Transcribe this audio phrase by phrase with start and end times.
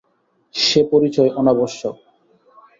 [0.55, 1.95] সে পরিচয় অনাবশ্যক।